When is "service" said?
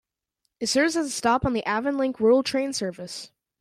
2.73-3.29